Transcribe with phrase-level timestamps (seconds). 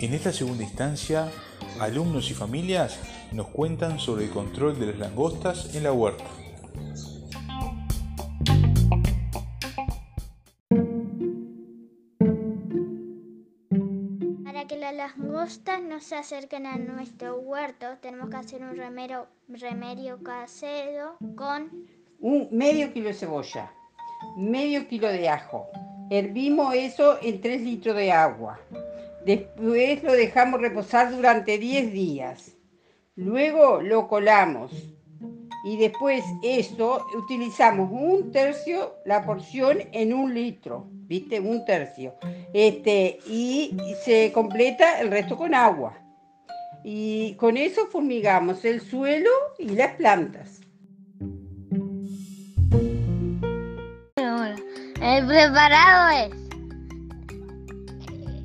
[0.00, 1.30] En esta segunda instancia,
[1.78, 2.98] alumnos y familias
[3.32, 6.24] nos cuentan sobre el control de las langostas en la huerta.
[14.42, 19.28] Para que las langostas no se acerquen a nuestro huerto, tenemos que hacer un remedio,
[19.48, 21.70] remedio casero con
[22.20, 23.72] un medio kilo de cebolla,
[24.36, 25.68] medio kilo de ajo.
[26.10, 28.58] Hervimos eso en 3 litros de agua.
[29.24, 32.56] Después lo dejamos reposar durante 10 días.
[33.16, 34.72] Luego lo colamos.
[35.62, 40.86] Y después eso utilizamos un tercio la porción en un litro.
[40.90, 41.38] ¿Viste?
[41.38, 42.14] Un tercio.
[42.54, 45.98] Este, y se completa el resto con agua.
[46.82, 50.60] Y con eso fumigamos el suelo y las plantas.
[55.10, 56.30] El preparado es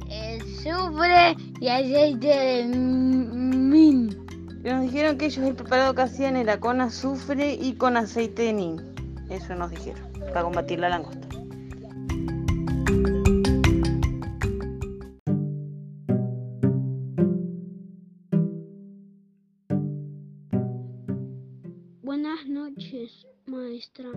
[0.09, 4.09] el azufre y aceite de min.
[4.64, 8.54] Nos dijeron que ellos el preparado que hacían era con azufre y con aceite de
[8.54, 8.81] nin.
[9.30, 11.28] Eso nos dijeron, para combatir la langosta.
[22.02, 24.09] Buenas noches, maestra.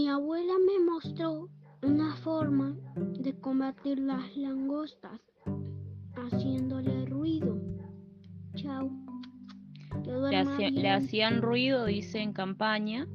[0.00, 1.50] Mi abuela me mostró
[1.82, 2.74] una forma
[3.18, 5.20] de combatir las langostas
[6.16, 7.60] haciéndole ruido.
[8.54, 8.90] Chao.
[10.06, 13.06] Le, le, hacían ruido, dice en campaña,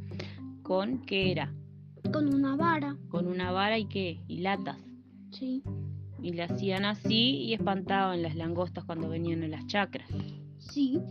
[0.61, 1.51] con qué era?
[2.13, 2.95] Con una vara.
[3.09, 4.21] Con una vara y qué?
[4.27, 4.77] Y latas.
[5.31, 5.63] Sí.
[6.21, 10.07] Y le hacían así y espantaban las langostas cuando venían a las chacras.
[10.59, 11.01] Sí.